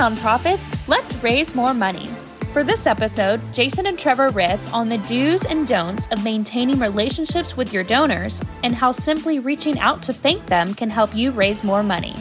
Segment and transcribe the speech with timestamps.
[0.00, 2.06] nonprofits, let's raise more money.
[2.54, 7.54] For this episode, Jason and Trevor riff on the do's and don'ts of maintaining relationships
[7.54, 11.62] with your donors and how simply reaching out to thank them can help you raise
[11.62, 12.14] more money.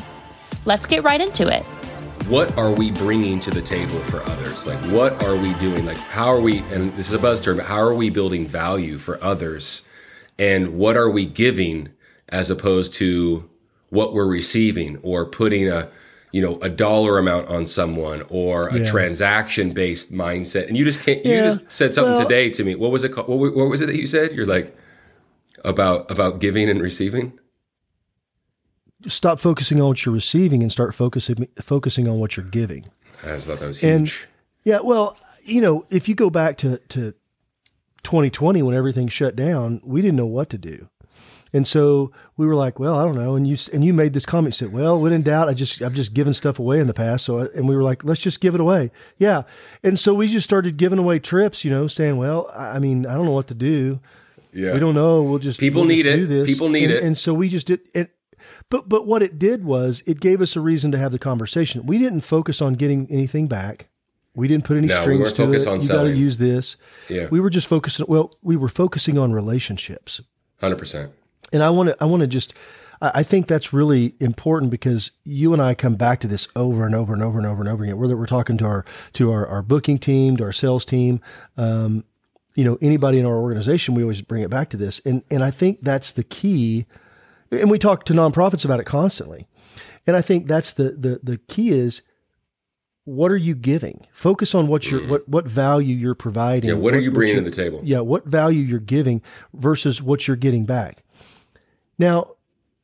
[0.65, 1.65] Let's get right into it.
[2.27, 4.67] What are we bringing to the table for others?
[4.67, 5.85] Like, what are we doing?
[5.85, 8.45] Like, how are we, and this is a buzz term, but how are we building
[8.45, 9.83] value for others?
[10.37, 11.93] And what are we giving
[12.27, 13.49] as opposed to
[13.87, 15.89] what we're receiving or putting a,
[16.31, 18.85] you know, a dollar amount on someone or a Yeah.
[18.85, 20.67] transaction based mindset.
[20.67, 21.41] And you just can't, you Yeah.
[21.45, 22.75] just said something Well- today to me.
[22.75, 23.27] What was it called?
[23.27, 24.33] What, what was it that you said?
[24.33, 24.75] You're like,
[25.65, 27.33] about, about giving and receiving?
[29.07, 32.85] Stop focusing on what you're receiving and start focusing focusing on what you're giving.
[33.23, 34.27] I just thought that was And- huge.
[34.63, 37.13] Yeah, well, you know, if you go back to to
[38.03, 40.89] 2020 when everything shut down, we didn't know what to do.
[41.51, 43.35] And so we were like, well, I don't know.
[43.35, 45.81] And you and you made this comment, You said, well, when in doubt, I just
[45.81, 47.25] I've just given stuff away in the past.
[47.25, 48.91] So I, and we were like, let's just give it away.
[49.17, 49.43] Yeah.
[49.83, 53.13] And so we just started giving away trips, you know, saying, well, I mean, I
[53.15, 53.99] don't know what to do.
[54.53, 54.73] yeah.
[54.73, 55.23] We don't know.
[55.23, 56.19] We'll just People we'll need just it.
[56.19, 56.47] do this.
[56.47, 57.03] People need and, it.
[57.03, 58.11] And so we just did it.
[58.69, 61.85] But but what it did was it gave us a reason to have the conversation.
[61.87, 63.87] We didn't focus on getting anything back.
[64.35, 65.43] We didn't put any No, we strings weren't to
[65.73, 65.81] it.
[65.83, 66.77] you got to use this.
[67.09, 67.27] Yeah.
[67.31, 68.05] We were just focusing.
[68.07, 70.21] Well, we were focusing on relationships,
[70.61, 71.11] Hundred percent.
[71.51, 71.97] And I want to.
[71.99, 72.53] I want to just.
[73.01, 76.93] I think that's really important because you and I come back to this over and
[76.93, 77.97] over and over and over and over again.
[77.97, 81.21] Whether we're talking to our to our, our booking team, to our sales team,
[81.55, 82.03] um,
[82.55, 84.99] you know, anybody in our organization, we always bring it back to this.
[85.05, 86.87] And and I think that's the key.
[87.51, 89.47] And we talk to nonprofits about it constantly.
[90.05, 92.01] And I think that's the the the key is
[93.05, 94.05] what are you giving?
[94.11, 96.69] Focus on what you're what what value you're providing.
[96.69, 96.75] Yeah.
[96.75, 97.81] What are you bringing to the table?
[97.83, 99.21] yeah, what value you're giving
[99.53, 101.03] versus what you're getting back.
[101.99, 102.31] Now,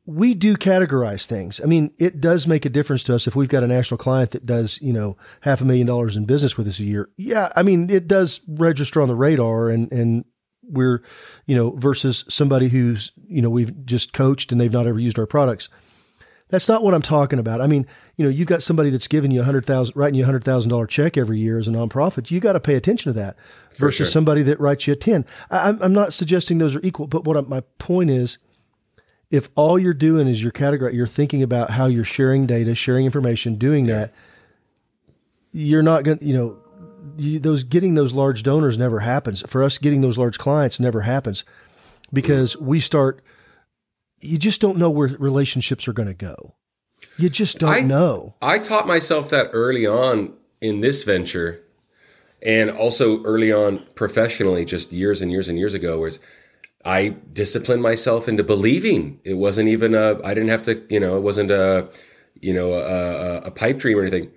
[0.04, 1.60] we do categorize things.
[1.60, 4.30] I mean, it does make a difference to us if we've got a national client
[4.30, 7.08] that does, you know, half a million dollars in business with us a year.
[7.16, 10.24] Yeah, I mean, it does register on the radar and and
[10.68, 11.02] we're,
[11.46, 15.18] you know, versus somebody who's, you know, we've just coached and they've not ever used
[15.18, 15.68] our products.
[16.48, 17.60] That's not what I'm talking about.
[17.60, 17.86] I mean,
[18.16, 20.44] you know, you've got somebody that's giving you a hundred thousand, writing you a hundred
[20.44, 22.30] thousand dollar check every year as a nonprofit.
[22.30, 23.36] You got to pay attention to that
[23.74, 24.06] versus sure.
[24.06, 25.24] somebody that writes you a ten.
[25.50, 28.38] I, I'm, I'm not suggesting those are equal, but what I, my point is,
[29.30, 33.04] if all you're doing is you're categorizing, you're thinking about how you're sharing data, sharing
[33.04, 34.12] information, doing that,
[35.52, 36.58] you're not going to, you know,
[37.16, 39.42] you, those getting those large donors never happens.
[39.46, 41.44] For us, getting those large clients never happens
[42.12, 42.62] because mm.
[42.62, 43.22] we start.
[44.20, 46.54] You just don't know where relationships are going to go.
[47.18, 48.34] You just don't I- know.
[48.42, 51.62] I taught myself that early on in this venture
[52.42, 56.20] and also early on professionally, just years and years and years ago, was
[56.84, 61.16] I disciplined myself into believing it wasn't even a, I didn't have to, you know,
[61.16, 61.88] it wasn't a,
[62.40, 64.30] you know, a, a, pipe dream or anything.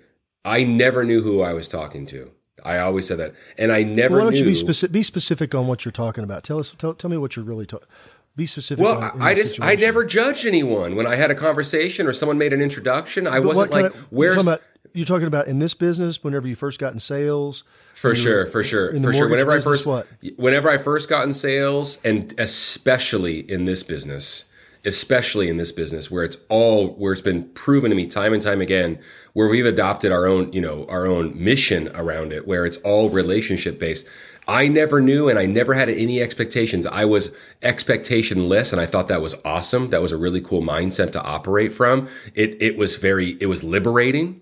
[0.44, 2.30] I never knew who I was talking to.
[2.64, 3.34] I always said that.
[3.56, 4.40] And I never Why don't knew.
[4.40, 4.92] you be specific?
[4.92, 6.44] Be specific on what you're talking about.
[6.44, 6.74] Tell us.
[6.76, 7.88] Tell, tell me what you're really talking.
[8.36, 8.84] Be specific.
[8.84, 12.38] well, on, I just, I never judged anyone when I had a conversation or someone
[12.38, 13.26] made an introduction.
[13.26, 14.62] I But wasn't like, of- where's, about,
[14.92, 17.64] you're talking about in this business whenever you first got in sales.
[17.94, 19.28] For sure, for sure, for sure.
[19.28, 20.06] Whenever I first, what?
[20.36, 24.44] whenever I first got in sales, and especially in this business,
[24.84, 28.42] especially in this business where it's all where it's been proven to me time and
[28.42, 28.98] time again,
[29.34, 33.10] where we've adopted our own, you know, our own mission around it, where it's all
[33.10, 34.06] relationship based.
[34.48, 36.86] I never knew, and I never had any expectations.
[36.86, 39.90] I was expectationless, and I thought that was awesome.
[39.90, 42.08] That was a really cool mindset to operate from.
[42.34, 44.40] It it was very, it was liberating.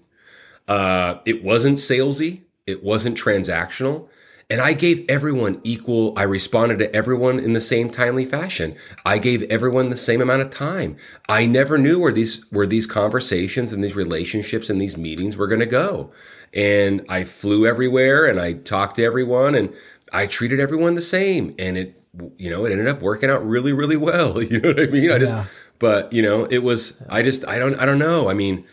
[0.69, 2.43] Uh, it wasn't salesy.
[2.67, 4.09] It wasn't transactional.
[4.51, 8.77] And I gave everyone equal, I responded to everyone in the same timely fashion.
[9.05, 10.97] I gave everyone the same amount of time.
[11.29, 15.49] I never knew where these, where these conversations and these relationships and these meetings were
[15.49, 16.13] going to go.
[16.55, 19.75] And I flew everywhere and I talked to everyone and
[20.15, 21.55] I treated everyone the same.
[21.59, 22.03] And it,
[22.39, 24.43] you know, it ended up working out really, really well.
[24.49, 25.11] You know what I mean?
[25.11, 25.35] I just,
[25.79, 28.31] but you know, it was, I just, I don't, I don't know.
[28.31, 28.65] I mean,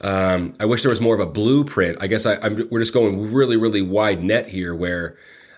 [0.00, 1.98] um, I wish there was more of a blueprint.
[2.00, 5.16] I guess I, I'm, we're just going really, really wide net here where,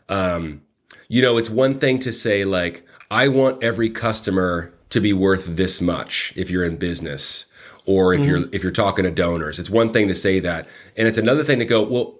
[0.09, 0.63] um,
[1.09, 5.47] you know, it's one thing to say like, I want every customer to be worth
[5.57, 7.47] this much if you're in business
[7.87, 9.59] or if you're, if you're talking to donors.
[9.61, 10.69] It's one thing to say that.
[10.97, 12.19] And it's another thing to go, well,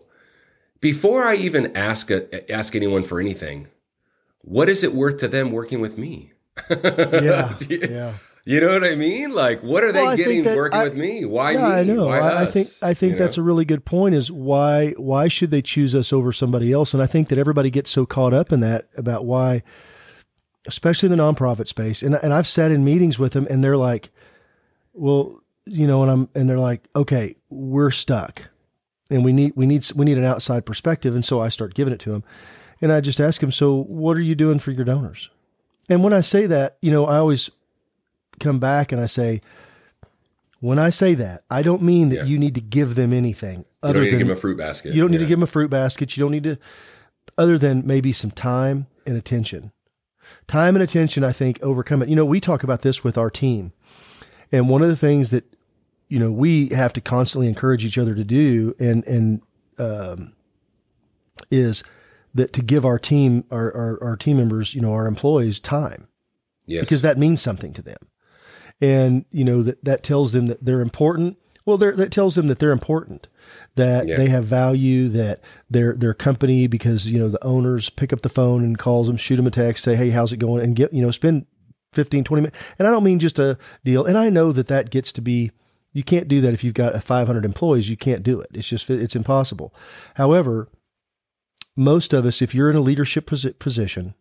[0.81, 3.67] before I even ask a, ask anyone for anything,
[4.43, 6.33] what is it worth to them working with me?
[6.71, 8.15] Yeah, yeah.
[8.49, 9.33] You know what I mean?
[9.33, 11.25] Like, what are Well, they think getting that working I- with me?
[11.25, 11.65] Why yeah, me?
[11.75, 12.07] I know.
[12.07, 13.43] Why I, I think I think You that's know?
[13.43, 14.15] a really good point.
[14.15, 16.95] Is why why should they choose us over somebody else?
[16.95, 19.65] And I think that everybody gets so caught up in that about why,
[20.67, 22.03] especially in the nonprofit space.
[22.03, 24.11] And and I've sat in meetings with them, and they're like,
[24.93, 28.51] "Well, you know," and I'm and they're like, "Okay, we're stuck."
[29.09, 31.15] and we need we need we need an outside perspective.
[31.15, 32.25] And so I start giving it to them,
[32.81, 35.31] and I just ask them, "So what are you doing for your donors?"
[35.89, 37.51] And when I say that, you know, I always
[38.41, 39.41] come back and I say,
[40.61, 42.25] when I say that, I don't mean that Yeah.
[42.25, 44.57] you need to give them anything other don't need to than give them a fruit
[44.59, 44.95] basket.
[44.95, 46.17] you don't need to give them a fruit basket.
[46.17, 46.59] You don't need to,
[47.39, 49.73] other than maybe some time and attention.
[50.49, 52.09] Time and attention, I think, overcome it.
[52.09, 53.73] You know, we talk about this with our team.
[54.51, 55.45] And one of the things that,
[56.09, 59.43] you know, we have to constantly encourage each other to do and, and,
[59.79, 60.33] um,
[61.51, 61.85] is
[62.35, 66.09] that to give our team, our, our, our team members, you know, our employees time
[66.67, 66.81] Yes.
[66.85, 67.99] because that means something to them.
[68.81, 71.39] And, you know, that, that tells them that they're important.
[71.65, 73.27] Well, they're, that tells them that they're important,
[73.75, 74.17] that Yeah.
[74.17, 75.41] they have value, that
[75.71, 79.17] their, their company, because, you know, the owners pick up the phone and calls them,
[79.17, 80.63] shoot them a text, say, Hey, how's it going?
[80.63, 81.47] And get, you know, spend
[81.95, 82.59] 15, 20 minutes.
[82.79, 84.05] And I don't mean just a deal.
[84.05, 85.51] And I know that that gets to be,
[85.93, 87.89] you can't do that if you've got a 500 employees.
[87.89, 88.49] You can't do it.
[88.53, 89.75] It's just, it's impossible.
[90.17, 90.69] However,
[91.77, 94.15] most of us, if you're in a leadership posi- position,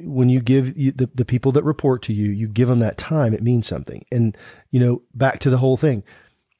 [0.00, 2.96] when you give you, the, the people that report to you, you give them that
[2.96, 4.04] time, it means something.
[4.12, 4.36] And,
[4.70, 6.02] you know, back to the whole thing,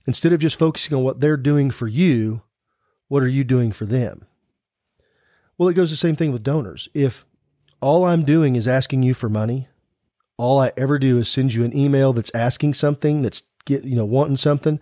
[0.06, 2.43] instead of just focusing on what they're doing for you,
[3.08, 4.26] what are you doing for them?
[5.56, 6.88] Well, it goes the same thing with donors.
[6.94, 7.25] If
[7.81, 9.69] all I'm doing is asking you for money,
[10.37, 13.96] all I ever do is send you an email that's asking something, that's get, you
[13.96, 14.81] know, wanting something,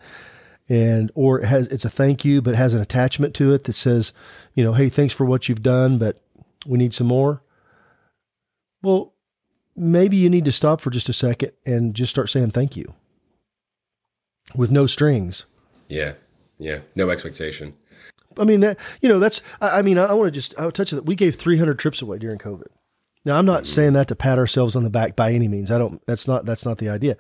[0.69, 3.73] and or it has it's a thank you, but has an attachment to it that
[3.73, 4.13] says,
[4.55, 6.21] you know, hey, thanks for what you've done, but
[6.67, 7.43] we need some more.
[8.87, 9.15] Well,
[9.75, 12.95] maybe you need to stop for just a second and just start saying thank you
[14.55, 15.45] with no strings.
[15.89, 16.13] Yeah.
[16.57, 16.83] Yeah.
[16.95, 17.75] No expectation.
[18.39, 20.71] I mean, that, you know, that's, I I mean, I, I want to just, I'll
[20.71, 21.05] touch that.
[21.05, 22.69] We gave 300 trips away during COVID.
[23.25, 23.75] Now, I'm not mm-hmm.
[23.75, 25.73] saying that to pat ourselves on the back by any means.
[25.73, 27.17] I don't, that's not, that's not the idea.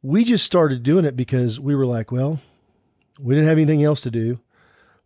[0.00, 2.38] We just started doing it because we were like, well,
[3.18, 4.38] we didn't have anything else to do.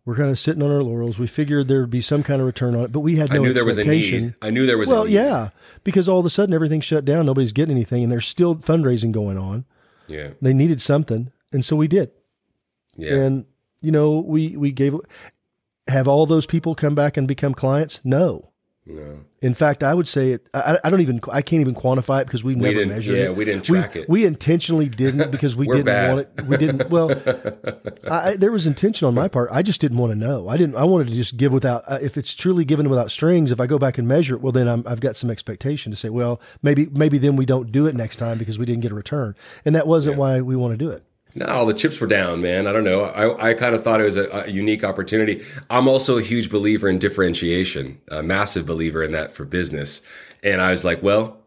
[0.05, 1.17] We're kind of sitting on our laurels.
[1.17, 3.35] We figured there would be some kind of return on it, but we had no
[3.37, 4.23] I knew there was a expectation.
[4.23, 4.33] need.
[4.41, 5.13] I knew there was Well, a need.
[5.13, 5.49] yeah,
[5.85, 7.25] because all of a sudden everything's shut down.
[7.25, 9.63] Nobody's getting anything, and there's still fundraising going on.
[10.07, 10.31] Yeah.
[10.41, 12.11] They needed something, and so we did.
[12.97, 13.13] Yeah.
[13.15, 13.45] And
[13.81, 14.95] you know, we we gave.
[15.87, 17.99] Have all those people come back and become clients?
[18.03, 18.51] No.
[18.85, 19.21] No.
[19.41, 20.47] In fact, I would say it.
[20.53, 21.19] I, I don't even.
[21.31, 23.35] I can't even quantify it because we've We never measured yeah, it.
[23.35, 24.07] we didn't We- track it.
[24.09, 26.15] We intentionally didn't because we didn't bad.
[26.15, 26.45] want it.
[26.45, 26.89] We didn't.
[26.89, 27.11] Well,
[28.09, 29.49] I, I, there was intention on my part.
[29.51, 30.47] I just didn't want to know.
[30.47, 30.75] I didn't.
[30.75, 31.83] I wanted to just give without.
[31.87, 34.51] Uh, if it's truly given without strings, if I go back and measure it, well,
[34.53, 37.85] then I'm, I've got some expectation to say, well, maybe maybe then we don't do
[37.85, 40.73] it next time because we didn't get a return, and that wasn't why we want
[40.73, 41.03] to do it.
[41.35, 42.67] No, all the chips were down, man.
[42.67, 43.01] I don't know.
[43.01, 45.43] I, I kind of thought it was a, a unique opportunity.
[45.69, 50.01] I'm also a huge believer in differentiation, a massive believer in that for business.
[50.43, 51.39] And I was like, well,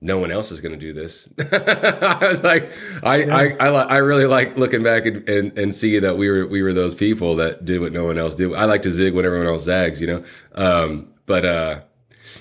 [0.00, 1.28] no one else is going to do this.
[1.52, 2.72] I was like,
[3.02, 6.46] I, I, I, I really like looking back and, and, and see that we were,
[6.46, 8.54] we were those people that did what no one else did.
[8.54, 10.24] I like to zig when everyone else zags, you know?
[10.54, 11.80] Um, but, uh,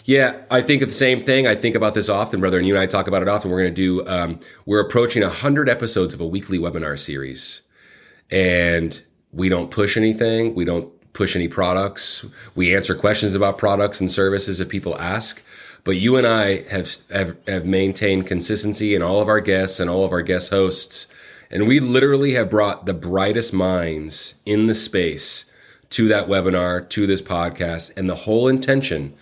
[0.06, 1.48] yeah, I think of the same thing.
[1.48, 3.52] I think about this often, brother, and you and I talk about it often.
[3.52, 7.62] We're going to do, um, we're approaching 100 episodes of a weekly webinar series.
[8.32, 9.02] And
[9.32, 10.56] we don't push anything.
[10.56, 12.26] We don't push any products.
[12.56, 15.44] We answer questions about products and services if people ask.
[15.84, 19.90] But you and I have, have, have maintained consistency in all of our guests and
[19.90, 21.08] all of our guest hosts.
[21.50, 25.46] And we literally have brought the brightest minds in the space
[25.92, 27.98] to that webinar, to this podcast.
[27.98, 29.16] And the whole intention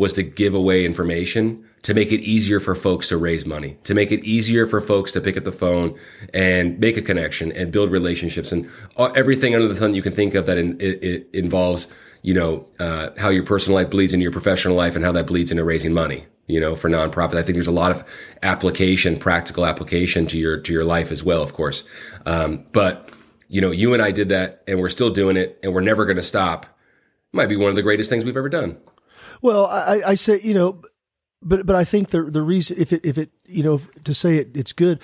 [0.00, 3.92] was to give away information to make it easier for folks to raise money, to
[3.92, 5.94] make it easier for folks to pick up the phone
[6.32, 8.66] and make a connection and build relationships and
[9.14, 11.92] everything under the sun you can think of that in, it, it involves,
[12.22, 15.26] you know, uh, how your personal life bleeds into your professional life and how that
[15.26, 16.24] bleeds into raising money.
[16.46, 18.02] You know, for nonprofits, I think there's a lot of
[18.42, 21.84] application, practical application to your to your life as well, of course.
[22.24, 23.14] Um, but
[23.48, 26.06] you know, you and I did that, and we're still doing it, and we're never
[26.06, 26.66] going to stop.
[27.32, 28.78] Might be one of the greatest things we've ever done.
[29.42, 30.82] Well, I, I say you know,
[31.42, 34.36] but but I think the the reason if it if it you know to say
[34.36, 35.00] it it's good,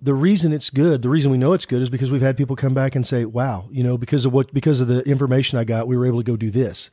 [0.00, 2.56] the reason it's good, the reason we know it's good is because we've had people
[2.56, 5.64] come back and say, "Wow, you know, because of what because of the information I
[5.64, 6.90] got, we were able to go do this."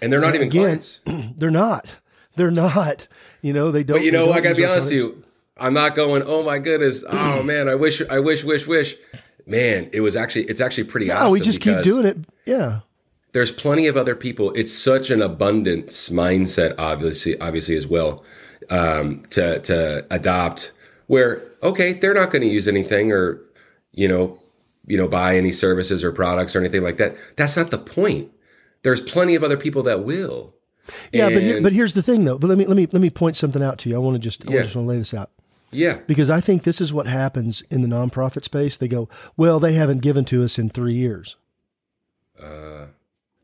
[0.00, 1.00] And they're not even Again, clients.
[1.36, 1.96] They're not.
[2.34, 3.08] They're not.
[3.42, 3.98] You know, they don't.
[3.98, 5.24] But you know, I gotta be honest with you.
[5.58, 6.22] I'm not going.
[6.24, 7.04] Oh my goodness.
[7.10, 8.00] Oh man, I wish.
[8.10, 8.42] I wish.
[8.42, 8.66] Wish.
[8.66, 8.96] Wish.
[9.46, 10.44] Man, it was actually.
[10.44, 11.32] It's actually pretty No, awesome.
[11.32, 12.16] we just keep doing it.
[12.46, 12.80] Yeah.
[13.32, 14.52] There's plenty of other people.
[14.52, 18.22] It's such an abundance mindset, obviously, obviously as well,
[18.70, 20.72] um, to to adopt.
[21.06, 23.40] Where okay, they're not going to use anything or
[23.92, 24.38] you know,
[24.86, 27.16] you know, buy any services or products or anything like that.
[27.36, 28.30] That's not the point.
[28.82, 30.54] There's plenty of other people that will.
[31.12, 32.38] Yeah, but here, but here's the thing though.
[32.38, 33.94] But let me let me let me point something out to you.
[33.96, 34.62] I want to just I Yeah.
[34.62, 35.30] just want to lay this out.
[35.70, 36.00] Yeah.
[36.06, 38.76] Because I think this is what happens in the nonprofit space.
[38.76, 39.08] They go,
[39.38, 41.36] well, they haven't given to us in three years.
[42.42, 42.86] Uh,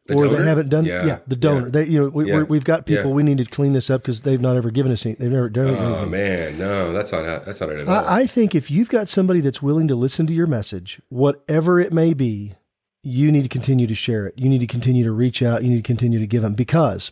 [0.09, 0.39] the or donor?
[0.39, 1.67] they haven't done, yeah, yeah the donor.
[1.67, 1.71] Yeah.
[1.71, 3.13] They, you know, we, have got people.
[3.13, 5.07] We need to clean this up because they've not ever given us.
[5.07, 5.69] Any, they've never done.
[5.69, 6.11] Oh anything.
[6.11, 7.95] man, no, that's not that's not it at all.
[7.95, 11.79] I, I think if you've got somebody that's willing to listen to your message, whatever
[11.79, 12.55] it may be,
[13.03, 14.35] you need to continue to share it.
[14.37, 15.63] You need to continue to reach out.
[15.63, 17.11] You need to continue to give them because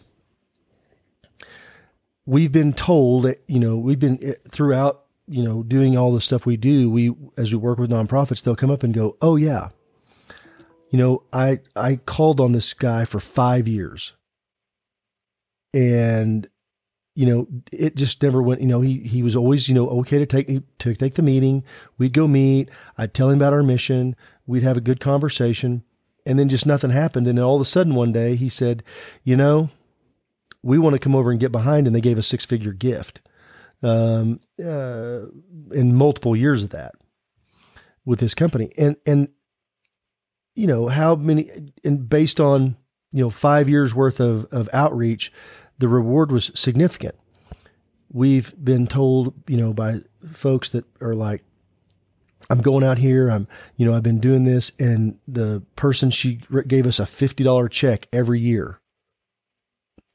[2.26, 6.20] we've been told that, you know, we've been eh, throughout, you know, doing all the
[6.20, 6.90] stuff we do.
[6.90, 9.68] We, as we work with nonprofits, they'll come up and go, Oh yeah.
[10.90, 14.14] You know, I, I called on this guy for five years
[15.74, 16.48] and
[17.16, 20.18] you know, it just never went, you know, he, he was always, you know, okay
[20.18, 21.64] to take, to take the meeting.
[21.96, 22.68] We'd go meet.
[22.98, 24.14] I'd tell him about our mission.
[24.46, 25.82] We'd have a good conversation
[26.26, 27.26] and then just nothing happened.
[27.26, 28.82] And then all of a sudden one day he said,
[29.24, 29.70] you know,
[30.62, 31.86] we want to come over and get behind.
[31.86, 33.22] And they gave a six figure gift,
[33.82, 35.22] um, uh,
[35.72, 36.96] in multiple years of that
[38.04, 38.72] with his company.
[38.76, 39.28] And, and,
[40.56, 41.50] you know, how many,
[41.84, 42.76] and based on,
[43.12, 45.32] you know, five years worth of, of outreach,
[45.78, 47.14] the reward was significant.
[48.10, 50.00] We've been told, you know, by
[50.32, 51.44] folks that are like,
[52.48, 53.28] I'm going out here.
[53.28, 53.46] I'm,
[53.76, 54.72] you know, I've been doing this.
[54.78, 58.80] And the person, she gave us a $50 check every year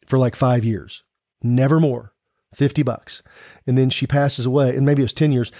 [0.07, 1.03] for like five years,
[1.43, 2.13] never more,
[2.55, 3.21] 50 bucks.
[3.67, 5.51] And then she passes away, and maybe it was 10 years,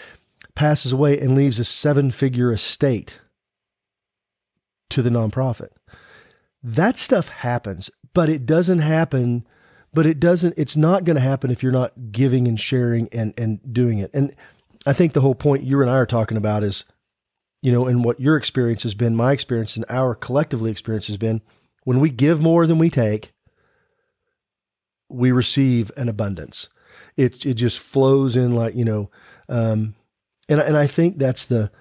[0.56, 3.20] passes away and leaves a seven figure estate
[4.92, 5.70] to the nonprofit.
[6.64, 9.46] That stuff happens, but it doesn't happen
[9.94, 13.34] but it doesn't it's not going to happen if you're not giving and sharing and
[13.38, 14.34] and doing it and
[14.86, 16.86] i think the whole point you and i are talking about is
[17.62, 21.18] you know and what your experience has been my experience and our collectively experience has
[21.18, 21.42] been
[21.84, 23.34] when we give more than we take
[25.10, 26.70] we receive an abundance
[27.18, 29.10] it it just flows in like you know
[29.50, 29.96] um
[30.48, 31.72] and and i think that's the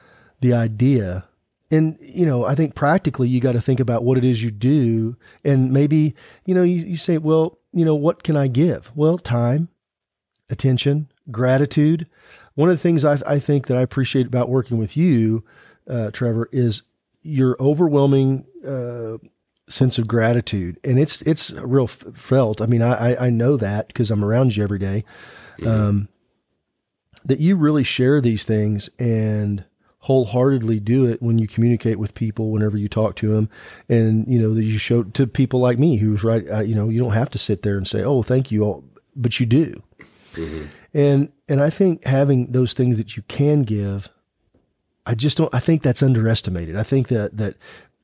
[0.40, 1.25] the idea
[1.71, 4.50] and you know i think practically you got to think about what it is you
[4.50, 8.91] do and maybe you know you, you say well you know, what can I give?
[8.95, 9.69] Well, time,
[10.49, 12.07] attention, gratitude.
[12.55, 15.45] One of the things I, I think that I appreciate about working with you,
[15.89, 16.83] uh, Trevor, is
[17.23, 19.19] your overwhelming uh,
[19.69, 22.61] sense of gratitude, and it's it's real f- felt.
[22.61, 25.05] I mean, I I know that because I'm around you every day.
[25.59, 25.69] Mm-hmm.
[25.69, 26.09] Um,
[27.23, 29.67] that you really share these things and
[30.00, 33.50] wholeheartedly do it when you communicate with people whenever you talk to them
[33.88, 36.88] and you know that you show to people like me who's right uh, you know
[36.88, 38.83] you don't have to sit there and say oh thank you all
[39.14, 39.83] but you do
[40.33, 40.64] mm-hmm.
[40.95, 44.09] and and i think having those things that you can give
[45.04, 47.57] i just don't i think that's underestimated i think that that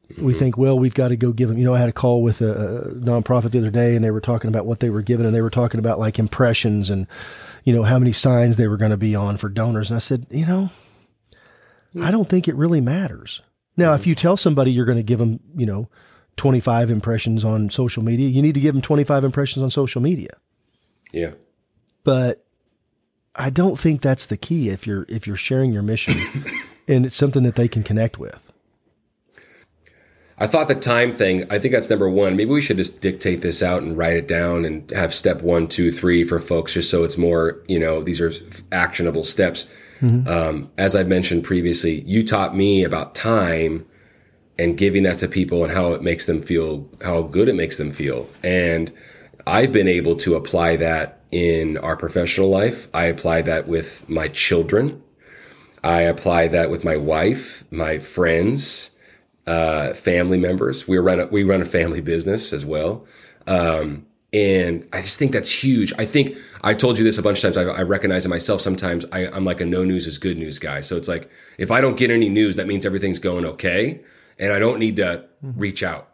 [0.08, 0.38] we mm-hmm.
[0.38, 1.58] think, well, we've got to go give them.
[1.58, 4.12] You know, I had a call with a, a, nonprofit the other day, and they
[4.12, 7.08] were talking about what they were given, and they were talking about like impressions and,
[7.64, 9.90] you know, how many signs they were going to be on for donors.
[9.90, 10.70] And I said, you know,
[12.02, 13.42] I don't think it really matters.
[13.76, 14.20] Now, if you mm-hmm.
[14.20, 15.88] tell somebody you're going to give them, you know,
[16.36, 20.30] 25 impressions on social media, you need to give them 25 impressions on social media.
[21.12, 21.32] Yeah.
[22.04, 22.44] But
[23.34, 26.14] I don't think that's the key if you're if you're sharing your mission
[26.88, 28.52] and it's something that they can connect with.
[30.38, 32.36] I thought the time thing, I think that's number one.
[32.36, 35.66] Maybe we should just dictate this out and write it down and have step one,
[35.66, 38.32] two, three for folks just so it's more, you know, these are
[38.70, 39.64] actionable steps.
[40.00, 40.28] Mm-hmm.
[40.28, 43.86] Um, as I mentioned previously, you taught me about time
[44.58, 47.76] and giving that to people and how it makes them feel, how good it makes
[47.76, 48.28] them feel.
[48.42, 48.92] And
[49.46, 52.88] I've been able to apply that in our professional life.
[52.94, 55.02] I apply that with my children.
[55.84, 58.90] I apply that with my wife, my friends,
[59.46, 60.88] uh, family members.
[60.88, 63.06] We run a, we run a family business as well.
[63.46, 64.05] Um,
[64.36, 65.94] and I just think that's huge.
[65.98, 67.56] I think I've told you this a bunch of times.
[67.56, 69.06] I, I recognize it myself sometimes.
[69.10, 70.82] I, am like a no news is good news guy.
[70.82, 74.00] So it's like if I don't get any news, that means everything's going okay,
[74.38, 75.58] and I don't need to mm-hmm.
[75.58, 76.10] reach out.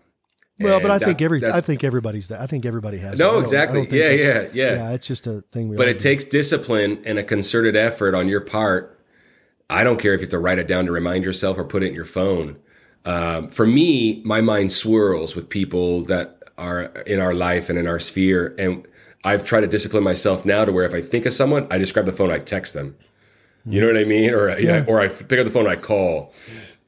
[0.61, 2.41] Well, and but I that, think every I think everybody's that.
[2.41, 3.19] I think everybody has.
[3.19, 3.89] No, exactly.
[3.91, 4.75] Yeah, yeah, yeah.
[4.75, 5.75] Yeah, it's just a thing.
[5.75, 6.05] but it do.
[6.05, 9.01] takes discipline and a concerted effort on your part.
[9.69, 11.83] I don't care if you have to write it down to remind yourself or put
[11.83, 12.59] it in your phone.
[13.05, 17.87] Um, for me, my mind swirls with people that are in our life and in
[17.87, 18.55] our sphere.
[18.59, 18.87] And
[19.25, 21.93] I've tried to discipline myself now to where if I think of someone, I just
[21.93, 22.97] grab the phone, I text them.
[23.65, 24.31] You know what I mean?
[24.31, 24.85] Or yeah.
[24.89, 26.33] or I pick up the phone, I call.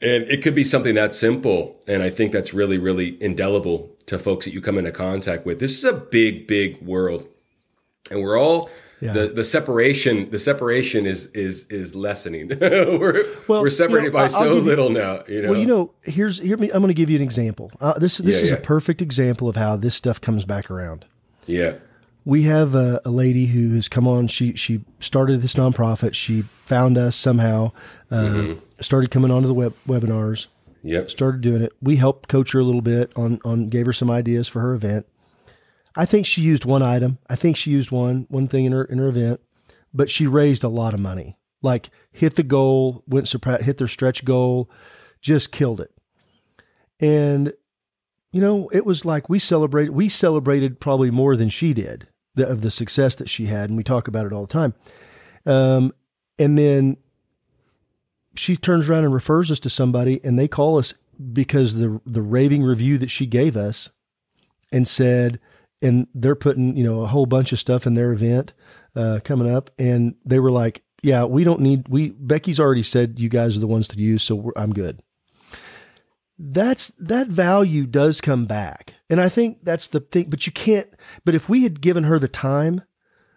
[0.00, 1.80] And it could be something that simple.
[1.86, 5.60] And I think that's really, really indelible to folks that you come into contact with.
[5.60, 7.26] This is a big, big world.
[8.10, 8.68] And we're all
[9.00, 9.12] yeah.
[9.12, 12.48] the the separation the separation is is is lessening.
[12.60, 15.22] we're well, we're separated you know, by I'll so little you, now.
[15.28, 15.50] You know.
[15.50, 16.56] Well, you know, here's here.
[16.56, 17.70] Me, I'm going to give you an example.
[17.80, 18.56] Uh, this this yeah, is yeah.
[18.56, 21.04] a perfect example of how this stuff comes back around.
[21.46, 21.74] Yeah.
[22.24, 24.28] we have a, a, lady who has come on.
[24.28, 26.14] She she started this nonprofit.
[26.14, 27.72] She found us somehow.
[28.10, 28.60] Uh, mm-hmm.
[28.80, 30.46] Started coming onto the web webinars.
[30.82, 31.10] Yep.
[31.10, 31.72] Started doing it.
[31.82, 34.74] We helped coach her a little bit on on gave her some ideas for her
[34.74, 35.06] event.
[35.96, 37.18] I think she used one item.
[37.28, 39.40] I think she used one one thing in her in her event,
[39.92, 41.36] but she raised a lot of money.
[41.62, 44.70] Like hit the goal, went hit their stretch goal,
[45.20, 45.92] just killed it.
[47.00, 47.52] And
[48.32, 52.48] you know, it was like we celebrated we celebrated probably more than she did the,
[52.48, 54.74] of the success that she had, and we talk about it all the time.
[55.46, 55.92] Um,
[56.38, 56.96] and then
[58.34, 60.94] she turns around and refers us to somebody, and they call us
[61.32, 63.90] because the the raving review that she gave us,
[64.72, 65.38] and said,
[65.84, 68.54] and they're putting you know a whole bunch of stuff in their event
[68.96, 73.20] uh, coming up, and they were like, "Yeah, we don't need we Becky's already said
[73.20, 75.02] you guys are the ones to use, so I'm good."
[76.36, 80.30] That's that value does come back, and I think that's the thing.
[80.30, 80.88] But you can't.
[81.24, 82.82] But if we had given her the time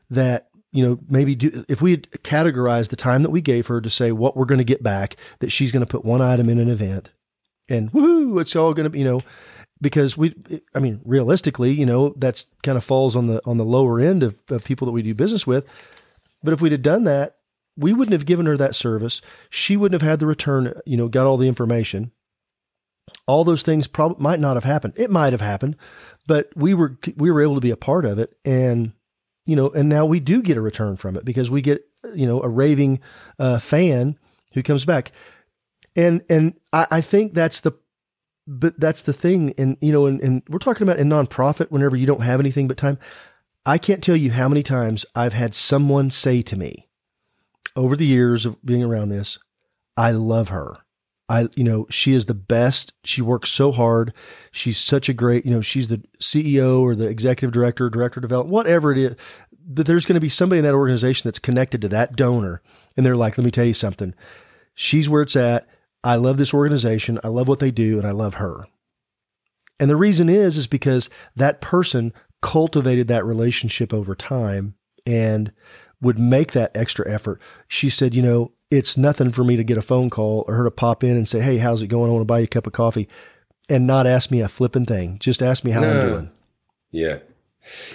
[0.09, 3.81] that you know, maybe do, if we had categorized the time that we gave her
[3.81, 6.49] to say what we're going to get back, that she's going to put one item
[6.49, 7.09] in an event
[7.69, 9.21] and woohoo, it's all going to be, you know,
[9.81, 10.35] because we,
[10.75, 14.23] I mean, realistically, you know, that's kind of falls on the, on the lower end
[14.23, 15.65] of, of people that we do business with.
[16.43, 17.37] But if we'd have done that,
[17.75, 19.21] we wouldn't have given her that service.
[19.49, 22.11] She wouldn't have had the return, you know, got all the information.
[23.27, 24.93] All those things probably might not have happened.
[24.97, 25.75] It might have happened,
[26.25, 28.35] but we were, we were able to be a part of it.
[28.43, 28.93] And
[29.47, 31.81] you know, and now we do get a return from it because we get,
[32.13, 32.99] you know, a raving
[33.39, 34.19] uh, fan
[34.53, 35.13] who comes back.
[35.95, 37.71] And, and I, I think that's the,
[38.47, 39.53] but that's the thing.
[39.57, 42.67] And, you know, and, and we're talking about in nonprofit, whenever you don't have anything
[42.67, 42.97] but time,
[43.65, 46.87] I can't tell you how many times I've had someone say to me
[47.75, 49.37] over the years of being around this,
[49.97, 50.77] I love her.
[51.29, 52.93] I, you know, she is the best.
[53.03, 54.13] She works so hard.
[54.51, 58.21] She's such a great, you know, she's the CEO or the executive director, director of
[58.21, 59.15] development, whatever it is.
[59.69, 62.61] That there's going to be somebody in that organization that's connected to that donor.
[62.95, 64.15] And they're like, let me tell you something.
[64.73, 65.67] She's where it's at.
[66.07, 67.19] I love this organization.
[67.21, 68.65] I love what they do and I love her.
[69.77, 75.51] And the reason is, is because that person cultivated that relationship over time and
[76.01, 77.41] would make that extra effort.
[77.67, 80.63] She said, you know, it's nothing for me to get a phone call or her
[80.63, 82.09] to pop in and say, Hey, how's it going?
[82.09, 83.09] I want to buy you a cup of coffee
[83.67, 85.17] and not ask me a flipping thing.
[85.19, 85.89] Just ask me how no.
[85.89, 86.31] I'm doing.
[86.91, 87.17] Yeah.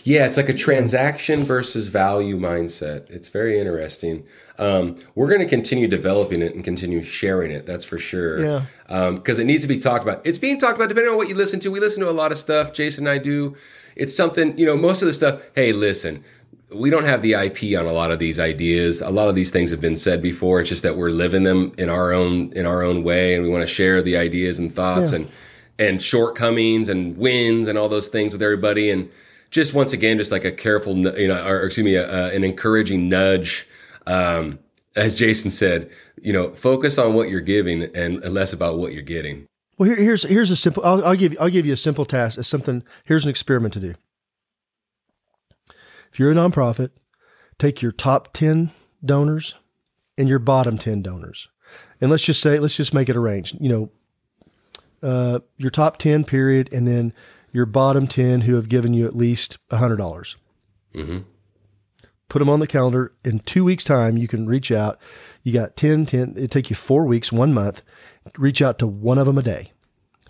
[0.04, 3.08] Yeah, it's like a transaction versus value mindset.
[3.08, 4.26] It's very interesting.
[4.58, 7.64] Um, we're going to continue developing it and continue sharing it.
[7.64, 8.44] That's for sure.
[8.44, 8.66] Yeah.
[9.12, 10.26] Because um, it needs to be talked about.
[10.26, 11.70] It's being talked about depending on what you listen to.
[11.70, 12.74] We listen to a lot of stuff.
[12.74, 13.56] Jason and I do.
[13.96, 15.40] It's something, you know, most of the stuff.
[15.54, 16.22] Hey, listen,
[16.74, 19.00] we don't have the IP on a lot of these ideas.
[19.00, 20.60] A lot of these things have been said before.
[20.60, 23.48] It's just that we're living them in our own in our own way, and we
[23.48, 25.20] want to share the ideas and thoughts yeah.
[25.20, 25.30] and
[25.78, 28.90] and shortcomings and wins and all those things with everybody.
[28.90, 29.10] And
[29.52, 32.42] just once again, just like a careful, you know, or excuse me, a, a, an
[32.42, 33.68] encouraging nudge.
[34.06, 34.58] Um,
[34.96, 39.02] as Jason said, you know, focus on what you're giving and less about what you're
[39.02, 39.46] getting.
[39.78, 40.84] Well, here, here's here's a simple.
[40.84, 42.38] I'll, I'll give you, I'll give you a simple task.
[42.38, 42.82] As something.
[43.04, 43.94] Here's an experiment to do.
[46.10, 46.90] If you're a nonprofit,
[47.58, 48.70] take your top 10
[49.04, 49.54] donors
[50.18, 51.48] and your bottom 10 donors.
[52.00, 53.56] And let's just say, let's just make it arranged.
[53.60, 53.90] You know,
[55.02, 57.14] uh, your top 10 period, and then
[57.52, 59.96] your bottom 10 who have given you at least 100.
[59.96, 60.36] dollars
[60.94, 61.18] mm-hmm.
[62.28, 63.12] Put them on the calendar.
[63.26, 64.98] In two weeks' time, you can reach out.
[65.42, 66.34] You got 10, 10.
[66.38, 67.82] It take you four weeks, one month.
[68.38, 69.72] Reach out to one of them a day.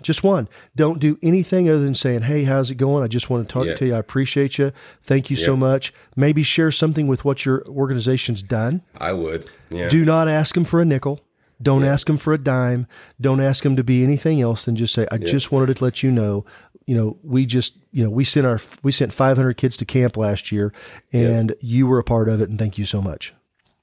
[0.02, 0.48] Just one.
[0.74, 3.04] Don't do anything other than saying, Hey, how's it going?
[3.04, 3.76] I just want to talk yeah.
[3.76, 3.94] to you.
[3.94, 4.72] I appreciate you.
[5.00, 5.44] Thank you yeah.
[5.44, 5.94] so much.
[6.16, 8.82] Maybe share something with what your organization's done.
[8.96, 9.48] I would.
[9.70, 9.88] Yeah.
[9.88, 11.20] Do not ask them for a nickel.
[11.62, 12.88] Don't ask them for a dime.
[13.20, 16.02] Don't ask them to be anything else than just say, I just wanted to let
[16.02, 16.44] you know,
[16.86, 20.16] you know, we just, you know, we sent our, we sent 500 kids to camp
[20.16, 20.72] last year
[21.12, 22.48] and you were a part of it.
[22.48, 23.34] And thank you so much.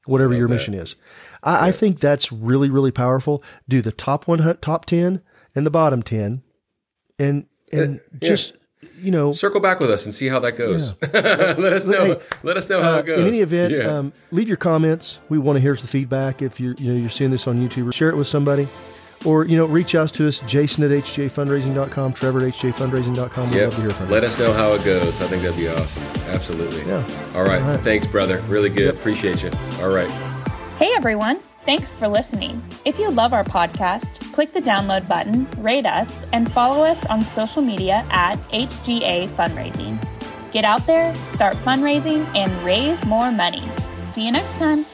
[0.06, 0.56] Whatever your that.
[0.56, 0.96] mission is.
[1.44, 3.44] I, I think that's really, really powerful.
[3.68, 5.22] Do the top one, top 10
[5.56, 6.42] and the bottom 10
[7.20, 8.30] and and uh, yeah.
[8.30, 8.54] just
[8.98, 11.10] you know circle back with us and see how that goes yeah.
[11.58, 13.98] let us know hey, let us know how uh, it goes in any event yeah.
[13.98, 17.10] um, leave your comments we want to hear the feedback if you're you know you're
[17.10, 18.68] seeing this on youtube share it with somebody
[19.26, 23.66] or you know reach out to us jason at hgafundraising.com trevor at hgafundraising.com we'd yep.
[23.66, 25.68] love to hear from you let us know how it goes i think that'd be
[25.68, 27.06] awesome absolutely yeah
[27.36, 27.80] all right, all right.
[27.82, 28.96] thanks brother really good yep.
[28.96, 29.52] appreciate you
[29.82, 30.12] all right
[30.78, 32.64] hey everyone Thanks for listening.
[32.84, 37.22] If you love our podcast, click the download button, rate us, and follow us on
[37.22, 40.00] social media at HGA Fundraising.
[40.52, 43.64] Get out there, start fundraising, and raise more money.
[44.12, 44.86] See you next time.